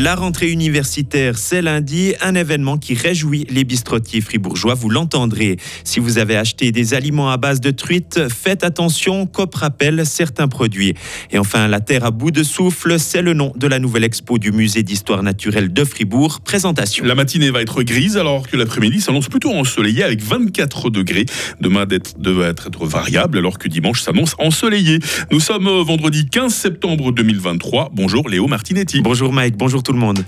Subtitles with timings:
[0.00, 5.56] La rentrée universitaire, c'est lundi, un événement qui réjouit les bistrotiers fribourgeois, vous l'entendrez.
[5.82, 10.46] Si vous avez acheté des aliments à base de truite, faites attention, COP rappelle certains
[10.46, 10.94] produits.
[11.32, 14.38] Et enfin, La Terre à bout de souffle, c'est le nom de la nouvelle expo
[14.38, 16.42] du musée d'histoire naturelle de Fribourg.
[16.42, 17.04] Présentation.
[17.04, 21.26] La matinée va être grise alors que l'après-midi s'annonce plutôt ensoleillé avec 24 degrés.
[21.60, 21.86] Demain
[22.18, 25.00] devrait être variable alors que dimanche s'annonce ensoleillé.
[25.32, 27.90] Nous sommes vendredi 15 septembre 2023.
[27.92, 29.00] Bonjour Léo Martinetti.
[29.00, 30.22] Bonjour Mike, bonjour tout le monde.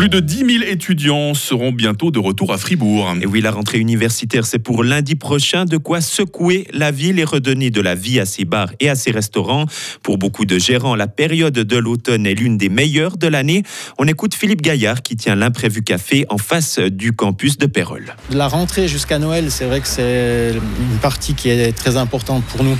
[0.00, 3.12] Plus de 10 000 étudiants seront bientôt de retour à Fribourg.
[3.20, 5.66] Et oui, la rentrée universitaire, c'est pour lundi prochain.
[5.66, 8.94] De quoi secouer la ville et redonner de la vie à ses bars et à
[8.94, 9.66] ses restaurants.
[10.02, 13.62] Pour beaucoup de gérants, la période de l'automne est l'une des meilleures de l'année.
[13.98, 18.14] On écoute Philippe Gaillard qui tient l'imprévu café en face du campus de Pérol.
[18.30, 22.64] La rentrée jusqu'à Noël, c'est vrai que c'est une partie qui est très importante pour
[22.64, 22.78] nous.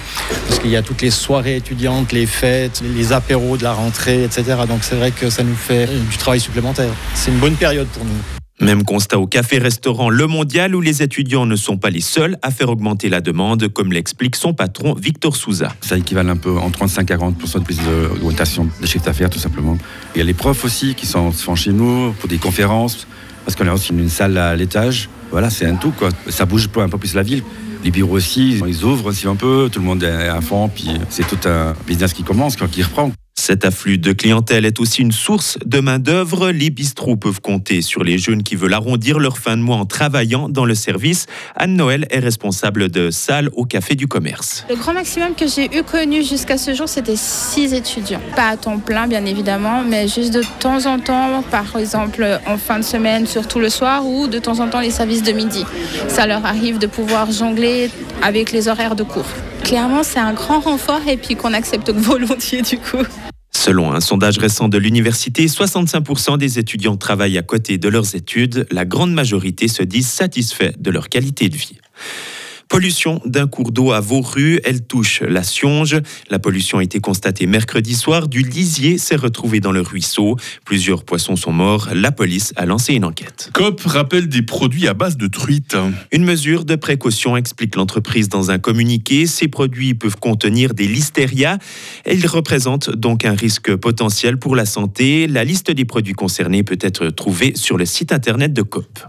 [0.49, 4.25] Parce qu'il y a toutes les soirées étudiantes, les fêtes, les apéros de la rentrée,
[4.25, 4.43] etc.
[4.67, 8.05] Donc c'est vrai que ça nous fait du travail supplémentaire c'est une bonne période pour
[8.05, 8.11] nous.
[8.61, 12.51] Même constat au café-restaurant Le Mondial où les étudiants ne sont pas les seuls à
[12.51, 15.75] faire augmenter la demande, comme l'explique son patron Victor Souza.
[15.81, 19.79] Ça équivaut un peu en 35 40% de plus d'augmentation de chiffre d'affaires tout simplement.
[20.15, 23.07] Il y a les profs aussi qui sont, chez nous pour des conférences,
[23.47, 25.09] parce qu'on a aussi une salle à l'étage.
[25.31, 26.11] Voilà, c'est un tout quoi.
[26.29, 27.43] Ça bouge un peu plus la ville.
[27.83, 30.91] Les bureaux aussi, ils ouvrent aussi un peu, tout le monde est à fond, puis
[31.09, 33.11] c'est tout un business qui commence, qui reprend.
[33.41, 36.51] Cet afflux de clientèle est aussi une source de main-d'œuvre.
[36.51, 39.87] Les bistrots peuvent compter sur les jeunes qui veulent arrondir leur fin de mois en
[39.87, 41.25] travaillant dans le service.
[41.57, 44.67] Anne Noël est responsable de salle au Café du Commerce.
[44.69, 48.21] Le grand maximum que j'ai eu connu jusqu'à ce jour, c'était six étudiants.
[48.37, 52.59] Pas à temps plein, bien évidemment, mais juste de temps en temps, par exemple en
[52.59, 55.65] fin de semaine, surtout le soir, ou de temps en temps les services de midi.
[56.09, 57.91] Ça leur arrive de pouvoir jongler
[58.23, 59.27] avec les horaires de cours.
[59.65, 63.05] Clairement, c'est un grand renfort et puis qu'on accepte volontiers du coup.
[63.53, 68.67] Selon un sondage récent de l'université, 65% des étudiants travaillent à côté de leurs études.
[68.71, 71.79] La grande majorité se disent satisfaits de leur qualité de vie.
[72.71, 76.01] Pollution d'un cours d'eau à Vauru, elle touche la Sionge.
[76.31, 78.29] La pollution a été constatée mercredi soir.
[78.29, 80.37] Du lisier s'est retrouvé dans le ruisseau.
[80.65, 81.89] Plusieurs poissons sont morts.
[81.93, 83.51] La police a lancé une enquête.
[83.55, 85.77] COP rappelle des produits à base de truite.
[86.13, 89.27] Une mesure de précaution explique l'entreprise dans un communiqué.
[89.27, 91.59] Ces produits peuvent contenir des listeria
[92.07, 95.27] et ils représentent donc un risque potentiel pour la santé.
[95.27, 99.01] La liste des produits concernés peut être trouvée sur le site internet de COP.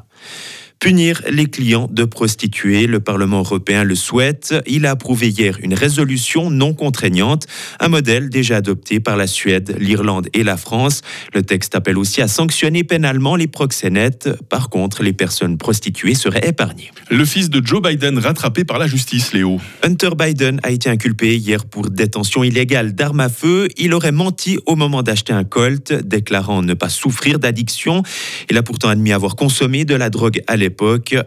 [0.81, 4.55] Punir les clients de prostituées, le Parlement européen le souhaite.
[4.65, 7.45] Il a approuvé hier une résolution non contraignante,
[7.79, 11.03] un modèle déjà adopté par la Suède, l'Irlande et la France.
[11.35, 14.27] Le texte appelle aussi à sanctionner pénalement les proxénètes.
[14.49, 16.89] Par contre, les personnes prostituées seraient épargnées.
[17.11, 19.59] Le fils de Joe Biden rattrapé par la justice, Léo.
[19.83, 23.67] Hunter Biden a été inculpé hier pour détention illégale d'armes à feu.
[23.77, 28.01] Il aurait menti au moment d'acheter un Colt, déclarant ne pas souffrir d'addiction.
[28.49, 30.70] Il a pourtant admis avoir consommé de la drogue à l'époque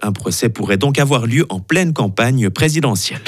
[0.03, 3.21] un procès pourrait donc avoir lieu en pleine campagne présidentielle.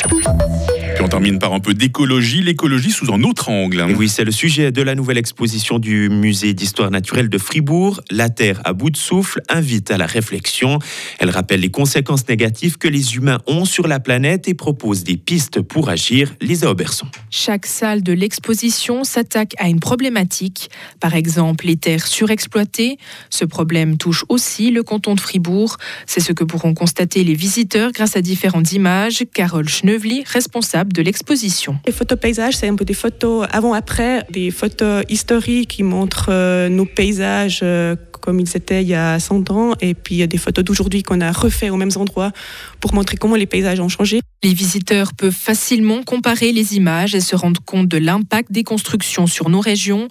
[0.96, 3.84] Puis on termine par un peu d'écologie, l'écologie sous un autre angle.
[3.98, 8.00] oui, c'est le sujet de la nouvelle exposition du musée d'histoire naturelle de Fribourg.
[8.10, 10.78] La Terre à bout de souffle invite à la réflexion.
[11.18, 15.18] Elle rappelle les conséquences négatives que les humains ont sur la planète et propose des
[15.18, 16.34] pistes pour agir.
[16.40, 17.08] Lisa Auberson.
[17.28, 20.70] Chaque salle de l'exposition s'attaque à une problématique.
[20.98, 22.96] Par exemple, les terres surexploitées.
[23.28, 25.76] Ce problème touche aussi le canton de Fribourg.
[26.06, 29.24] C'est ce que pourront constater les visiteurs grâce à différentes images.
[29.34, 31.76] Carole Schneuvely, responsable de l'exposition.
[31.86, 36.68] Les photos paysages, c'est un peu des photos avant-après, des photos historiques qui montrent euh,
[36.68, 40.22] nos paysages euh, comme ils étaient il y a 100 ans, et puis il y
[40.22, 42.32] a des photos d'aujourd'hui qu'on a refait aux mêmes endroits
[42.80, 44.20] pour montrer comment les paysages ont changé.
[44.42, 49.26] Les visiteurs peuvent facilement comparer les images et se rendre compte de l'impact des constructions
[49.26, 50.08] sur nos régions.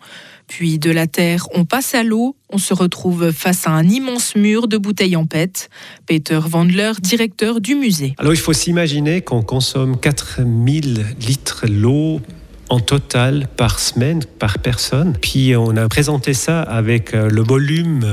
[0.48, 4.36] Puis de la terre, on passe à l'eau, on se retrouve face à un immense
[4.36, 5.70] mur de bouteilles en pète.
[6.06, 8.14] Peter Wandler, directeur du musée.
[8.18, 12.22] Alors il faut s'imaginer qu'on consomme 4000 litres d'eau
[12.70, 15.14] en total par semaine, par personne.
[15.22, 18.06] Puis on a présenté ça avec euh, le volume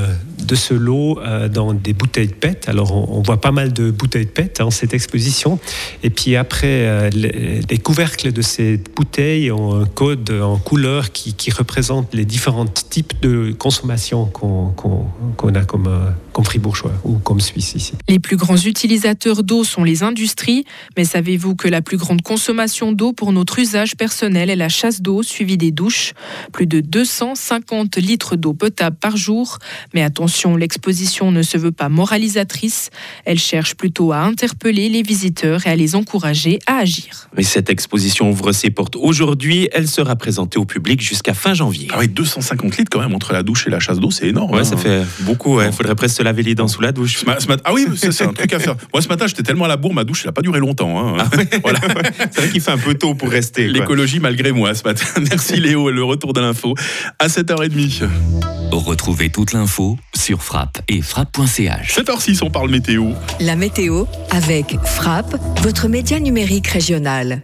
[0.45, 2.69] de ce lot euh, dans des bouteilles de PET.
[2.69, 5.59] Alors on, voit pas mal de bouteilles de PET dans cette exposition.
[6.03, 11.51] Et puis après, euh, les, couvercles de ces bouteilles ont un code en couleur qui,
[11.53, 15.89] représente les différents types de consommation qu'on a comme
[16.33, 17.93] comme fribourgeois ou comme suisse ici.
[18.09, 20.65] Les plus grands utilisateurs d'eau sont les industries,
[20.97, 25.03] mais savez-vous que la plus grande consommation d'eau pour notre usage personnel est la chasse
[25.03, 26.15] d'eau suivie des douches?
[26.53, 29.59] Plus de 250 litres d'eau potable par jour.
[29.95, 32.91] Mais attention, l'exposition ne se veut pas moralisatrice,
[33.25, 37.29] elle cherche plutôt à interpeller les visiteurs et à les encourager à agir.
[37.37, 41.89] Mais cette exposition ouvre ses portes aujourd'hui, elle sera présentée au public jusqu'à fin janvier.
[41.93, 44.53] Ah oui, 250 litres quand même entre la douche et la chasse d'eau, c'est énorme.
[44.53, 44.65] Ouais, hein.
[44.65, 45.61] ça fait beaucoup.
[45.61, 47.25] Il faudrait presque se laver les dents sous la douche.
[47.27, 48.77] Ma- ah oui, c'est c'est un truc à faire.
[48.93, 51.17] Moi, ce matin, j'étais tellement à la bourre, ma douche, elle n'a pas duré longtemps.
[51.19, 51.25] hein.
[51.63, 51.81] Voilà.
[52.33, 53.65] C'est vrai qu'il fait un peu tôt pour rester.
[53.69, 53.73] quoi.
[53.73, 55.05] L'écologie malgré moi ce matin.
[55.31, 56.75] Merci Léo, le retour de l'info
[57.19, 58.62] à 7h30.
[58.73, 61.95] Retrouvez toute l'info sur frappe et frappe.ch.
[61.95, 63.11] 7h06, on parle météo.
[63.39, 67.43] La météo avec Frappe, votre média numérique régional.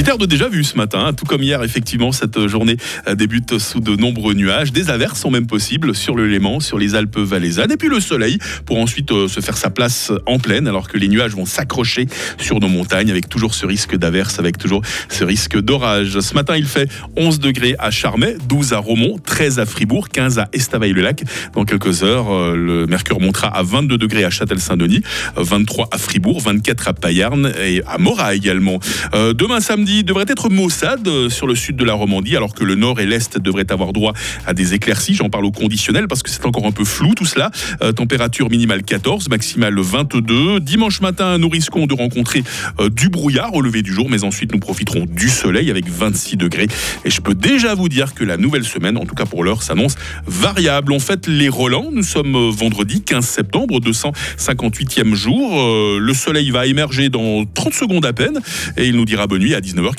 [0.00, 1.12] Petit air de déjà vu ce matin, hein.
[1.12, 4.72] tout comme hier, effectivement, cette journée euh, débute sous de nombreux nuages.
[4.72, 8.00] Des averses sont même possibles sur le Léman, sur les Alpes valaisannes, et puis le
[8.00, 11.44] soleil pour ensuite euh, se faire sa place en pleine, alors que les nuages vont
[11.44, 12.06] s'accrocher
[12.38, 14.80] sur nos montagnes, avec toujours ce risque d'averse, avec toujours
[15.10, 16.18] ce risque d'orage.
[16.18, 20.38] Ce matin, il fait 11 degrés à Charmey, 12 à Romont, 13 à Fribourg, 15
[20.38, 21.24] à Estavayer-le-Lac.
[21.52, 25.02] Dans quelques heures, euh, le mercure montera à 22 degrés à Châtel-Saint-Denis,
[25.36, 28.78] euh, 23 à Fribourg, 24 à Payarn et à Morat également.
[29.12, 32.76] Demain samedi devrait être maussade euh, sur le sud de la Romandie, alors que le
[32.76, 34.12] nord et l'est devraient avoir droit
[34.46, 35.14] à des éclaircies.
[35.14, 37.50] J'en parle au conditionnel parce que c'est encore un peu flou tout cela.
[37.82, 40.60] Euh, température minimale 14, maximale 22.
[40.60, 42.44] Dimanche matin, nous risquons de rencontrer
[42.78, 46.36] euh, du brouillard au lever du jour, mais ensuite nous profiterons du soleil avec 26
[46.36, 46.68] degrés.
[47.04, 49.62] Et je peux déjà vous dire que la nouvelle semaine, en tout cas pour l'heure,
[49.62, 49.96] s'annonce
[50.26, 50.92] variable.
[50.92, 51.90] On fête les Rolands.
[51.92, 55.98] Nous sommes vendredi 15 septembre, 258e jour.
[55.98, 58.40] Le soleil va émerger dans 30 secondes à peine
[58.76, 59.96] et il nous dira bonne nuit à 19h40.